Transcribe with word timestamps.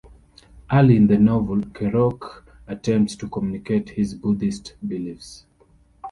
Early 0.71 0.97
in 0.97 1.05
the 1.05 1.19
novel, 1.19 1.57
Kerouac 1.59 2.41
attempts 2.65 3.15
to 3.17 3.29
communicate 3.29 3.91
his 3.91 4.15
Buddhist 4.15 4.73
beliefs. 4.87 5.45